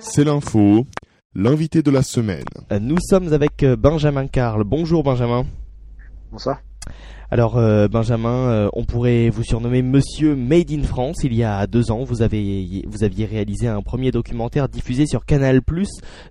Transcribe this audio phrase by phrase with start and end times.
[0.00, 0.86] C'est l'info,
[1.36, 2.44] l'invité de la semaine.
[2.80, 4.64] Nous sommes avec euh, Benjamin Carl.
[4.64, 5.46] Bonjour Benjamin.
[6.32, 6.58] Bonsoir.
[7.28, 11.24] Alors euh, Benjamin, euh, on pourrait vous surnommer Monsieur Made in France.
[11.24, 15.24] Il y a deux ans, vous avez vous aviez réalisé un premier documentaire diffusé sur
[15.24, 15.60] Canal+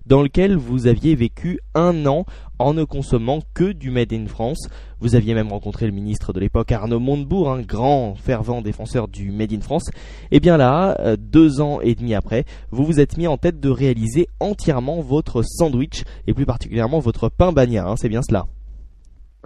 [0.06, 2.24] dans lequel vous aviez vécu un an
[2.58, 4.68] en ne consommant que du Made in France.
[4.98, 9.30] Vous aviez même rencontré le ministre de l'époque Arnaud Montebourg, un grand fervent défenseur du
[9.30, 9.90] Made in France.
[10.30, 13.60] Et bien là, euh, deux ans et demi après, vous vous êtes mis en tête
[13.60, 17.86] de réaliser entièrement votre sandwich et plus particulièrement votre pain bagnat.
[17.86, 18.46] Hein, c'est bien cela.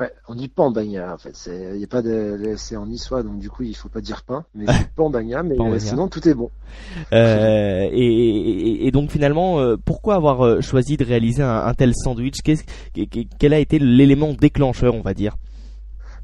[0.00, 1.36] Ouais, on dit pain bagnat en fait.
[1.36, 4.22] C'est, y a pas de, c'est en niçois donc du coup il faut pas dire
[4.22, 4.64] pain, mais
[4.96, 5.42] pain bagnat.
[5.42, 6.50] Mais sinon tout est bon.
[7.12, 11.74] Euh, et, et, et, donc finalement, euh, pourquoi avoir euh, choisi de réaliser un, un
[11.74, 12.38] tel sandwich?
[12.42, 12.64] Qu'est-ce,
[13.38, 15.36] Quel a été l'élément déclencheur, on va dire?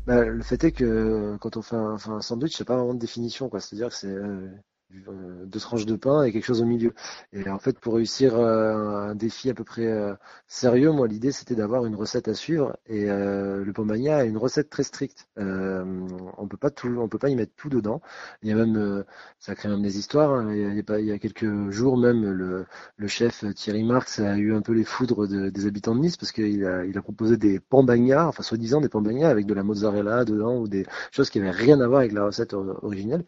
[0.06, 2.94] Bah, Le fait est que quand on fait un, enfin, un sandwich, c'est pas vraiment
[2.94, 3.60] de définition, quoi.
[3.60, 4.48] C'est-à-dire que c'est euh,
[4.90, 6.92] deux tranches de pain et quelque chose au milieu.
[7.32, 10.14] Et en fait, pour réussir euh, un défi à peu près euh,
[10.46, 12.76] sérieux, moi, l'idée c'était d'avoir une recette à suivre.
[12.86, 15.28] Et le Pombagna a une recette très stricte.
[15.36, 18.00] on peut pas tout, on peut pas y mettre tout dedans.
[18.42, 19.04] Il y a même,
[19.38, 20.32] ça crée même des histoires.
[20.32, 20.54] Hein.
[20.54, 22.66] Il, y a, quelques jours même, le,
[23.06, 26.32] chef Thierry Marx a eu un peu les foudres de, des habitants de Nice parce
[26.32, 30.68] qu'il a, proposé des Pombagnas, enfin soi-disant des Pombagnas avec de la mozzarella dedans ou
[30.68, 33.24] des choses qui avaient rien à voir avec la recette originelle.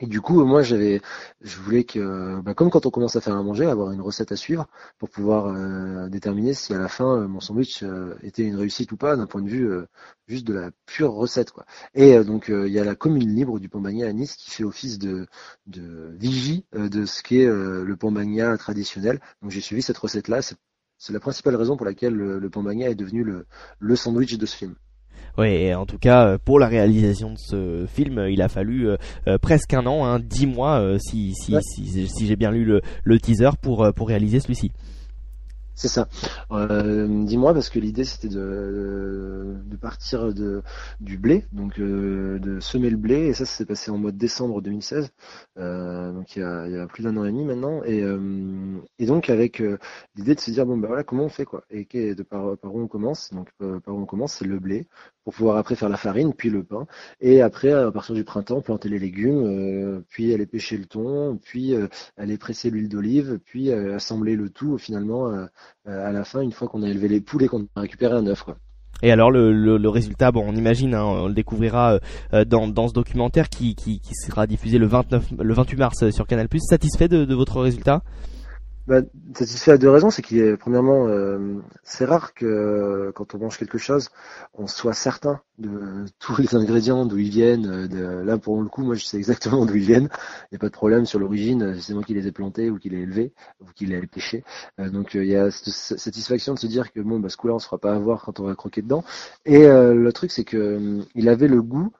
[0.00, 1.00] Et du coup, moi, j'avais,
[1.40, 4.32] je voulais que, bah, comme quand on commence à faire à manger, avoir une recette
[4.32, 4.66] à suivre
[4.98, 8.90] pour pouvoir euh, déterminer si à la fin euh, mon sandwich euh, était une réussite
[8.90, 9.70] ou pas d'un point de vue
[10.26, 11.64] juste de la pure recette, quoi.
[11.94, 14.98] Et donc, il y a la commune libre du Pombagna à Nice qui fait office
[14.98, 15.26] de,
[15.66, 19.20] de vigie de ce qu'est le Pombagna traditionnel.
[19.42, 20.40] Donc, j'ai suivi cette recette-là.
[20.98, 22.50] C'est la principale raison pour laquelle le, le
[22.82, 23.46] est devenu le,
[23.78, 24.74] le sandwich de ce film.
[25.36, 28.96] Ouais, en tout cas, euh, pour la réalisation de ce film, il a fallu euh,
[29.26, 32.82] euh, presque un an, hein, dix mois, si, si, si, si j'ai bien lu le,
[33.02, 34.70] le teaser, pour, pour réaliser celui-ci.
[35.76, 36.08] C'est ça.
[36.52, 40.62] Euh, Dis-moi parce que l'idée c'était de, partir de
[41.00, 44.12] du blé, donc euh, de semer le blé et ça, ça s'est passé en mois
[44.12, 45.10] de décembre 2016,
[45.58, 48.02] euh, donc il y, a, plus d'un an et demi maintenant et,
[49.06, 49.62] donc avec
[50.16, 51.64] l'idée de se dire bon ben voilà comment on fait quoi?
[51.70, 53.30] Et de par, par où on commence?
[53.32, 54.86] Donc par où on commence c'est le blé
[55.24, 56.86] pour pouvoir après faire la farine puis le pain
[57.20, 61.74] et après à partir du printemps planter les légumes puis aller pêcher le thon puis
[62.16, 65.46] aller presser l'huile d'olive puis assembler le tout finalement
[65.86, 68.26] à la fin, une fois qu'on a élevé les poules et qu'on a récupéré un
[68.26, 68.44] œuf.
[69.02, 71.98] Et alors le, le, résultat, bon, on imagine, hein, on le découvrira
[72.32, 76.10] euh, dans, dans ce documentaire qui, qui, qui, sera diffusé le 29, le 28 mars
[76.10, 76.48] sur Canal+.
[76.58, 78.02] Satisfait de, de votre résultat?
[78.86, 79.00] Bah,
[79.34, 83.56] satisfait à deux raisons, c'est qu'il est premièrement, euh, c'est rare que quand on mange
[83.56, 84.10] quelque chose,
[84.52, 87.86] on soit certain de tous les ingrédients, d'où ils viennent.
[87.86, 90.10] De, là, pour le coup, moi, je sais exactement d'où ils viennent.
[90.12, 91.80] Il n'y a pas de problème sur l'origine.
[91.80, 94.06] C'est moi qui les ai plantés ou qui les ai élevés ou qui les ai
[94.06, 94.44] pêchés.
[94.78, 97.38] Euh, donc, euh, il y a cette satisfaction de se dire que bon, bah, ce
[97.38, 99.02] coup-là, on se fera pas avoir quand on va croquer dedans.
[99.46, 101.90] Et le truc, c'est que il avait le goût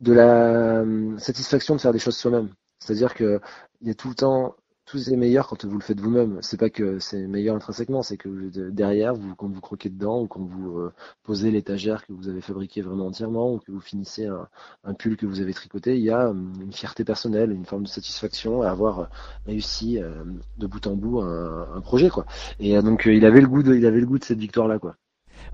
[0.00, 0.84] de la
[1.18, 2.50] satisfaction de faire des choses soi-même.
[2.78, 3.40] C'est-à-dire que
[3.80, 4.54] il y a tout le temps
[4.86, 6.38] tout est meilleur quand vous le faites vous-même.
[6.42, 8.28] C'est pas que c'est meilleur intrinsèquement, c'est que
[8.70, 10.92] derrière, vous, quand vous croquez dedans ou quand vous euh,
[11.24, 14.48] posez l'étagère que vous avez fabriquée vraiment entièrement ou que vous finissez un,
[14.84, 17.82] un, pull que vous avez tricoté, il y a hum, une fierté personnelle, une forme
[17.82, 19.06] de satisfaction à avoir euh,
[19.46, 20.22] réussi euh,
[20.58, 22.24] de bout en bout un, un projet, quoi.
[22.60, 24.96] Et donc, il avait le goût de, il avait le goût de cette victoire-là, quoi.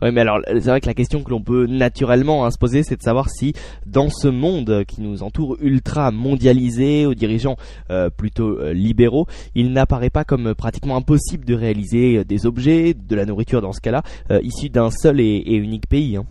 [0.01, 2.83] Oui, mais alors c'est vrai que la question que l'on peut naturellement hein, se poser,
[2.83, 3.53] c'est de savoir si
[3.87, 7.57] dans ce monde qui nous entoure ultra mondialisé, aux dirigeants
[7.91, 13.17] euh, plutôt euh, libéraux, il n'apparaît pas comme pratiquement impossible de réaliser des objets, de
[13.17, 16.17] la nourriture dans ce cas-là, euh, issus d'un seul et, et unique pays.
[16.17, 16.27] Hein.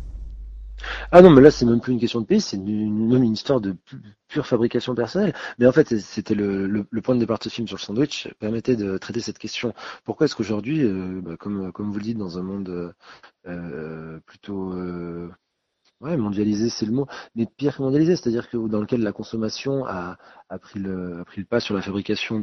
[1.11, 3.61] Ah non, mais là, c'est même plus une question de pays, c'est même une histoire
[3.61, 3.75] de
[4.27, 5.33] pure fabrication personnelle.
[5.59, 8.75] Mais en fait, c'était le, point de départ de ce film sur le sandwich, permettait
[8.75, 9.73] de traiter cette question.
[10.03, 12.93] Pourquoi est-ce qu'aujourd'hui, euh, bah, comme, comme vous le dites, dans un monde
[13.47, 15.29] euh, plutôt euh,
[16.01, 17.05] Ouais, mondialisé, c'est le mot.
[17.35, 20.17] Mais pire que mondialisé, c'est-à-dire que dans lequel la consommation a,
[20.59, 22.41] pris, le, pas sur la fabrication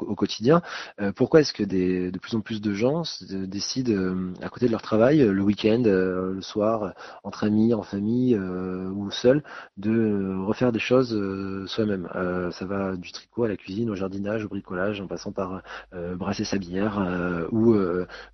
[0.00, 0.60] au quotidien.
[1.00, 4.66] Euh, pourquoi est-ce que des, de plus en plus de gens décident, euh, à côté
[4.66, 9.44] de leur travail, le week-end, euh, le soir, entre amis, en famille ou seul,
[9.76, 11.16] de refaire des choses
[11.68, 12.08] soi-même?
[12.52, 15.62] Ça va du tricot à la cuisine, au jardinage, au bricolage, en passant par
[16.16, 17.76] brasser sa bière ou,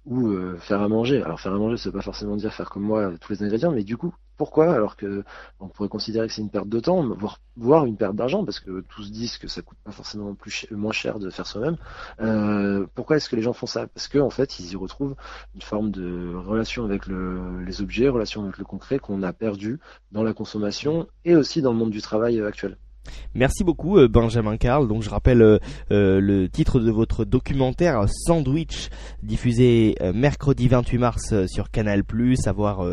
[0.07, 1.23] ou faire à manger.
[1.23, 3.73] Alors faire à manger, ça veut pas forcément dire faire comme moi tous les ingrédients,
[3.73, 5.23] mais du coup, pourquoi Alors que
[5.59, 7.07] on pourrait considérer que c'est une perte de temps,
[7.57, 10.35] voire, une perte d'argent, parce que tous disent que ça coûte pas forcément
[10.71, 11.77] moins cher de faire soi-même.
[12.23, 13.87] Euh, pourquoi est-ce que les gens font ça?
[13.87, 15.15] Parce qu'en en fait, ils y retrouvent
[15.55, 19.79] une forme de relation avec le, les objets, relation avec le concret qu'on a perdu
[20.11, 22.79] dans la consommation et aussi dans le monde du travail actuel.
[23.35, 24.89] Merci beaucoup euh, Benjamin Carl.
[24.89, 25.59] Donc je rappelle euh,
[25.93, 28.89] euh, le titre de votre documentaire Sandwich
[29.23, 32.03] diffusé mercredi 28 mars sur Canal+,
[32.47, 32.85] à voir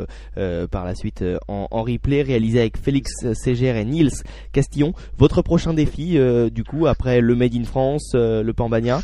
[0.72, 4.12] par la suite en, replay, réalisé avec Félix Ségère et Niels
[4.52, 4.94] Castillon.
[5.18, 6.18] Votre prochain défi
[6.52, 9.02] du coup après le Made in France, le Pambagna?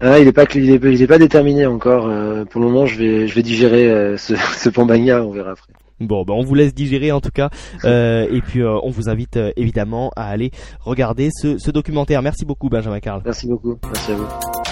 [0.00, 2.10] Ah, il est pas il est, pas déterminé encore.
[2.50, 5.72] pour le moment, je vais je vais digérer ce, ce Pambagna, on verra après.
[6.06, 7.50] Bon, ben on vous laisse digérer en tout cas,
[7.84, 12.22] euh, et puis euh, on vous invite euh, évidemment à aller regarder ce, ce documentaire.
[12.22, 13.22] Merci beaucoup Benjamin Carl.
[13.24, 14.63] Merci beaucoup, merci à vous.